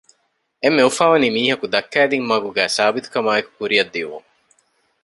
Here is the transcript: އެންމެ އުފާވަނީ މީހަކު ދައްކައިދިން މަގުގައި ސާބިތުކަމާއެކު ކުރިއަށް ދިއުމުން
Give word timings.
އެންމެ 0.61 0.81
އުފާވަނީ 0.85 1.27
މީހަކު 1.35 1.65
ދައްކައިދިން 1.73 2.27
މަގުގައި 2.29 2.73
ސާބިތުކަމާއެކު 2.77 3.49
ކުރިއަށް 3.57 3.91
ދިއުމުން 3.93 4.27